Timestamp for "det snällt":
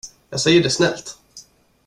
0.63-1.17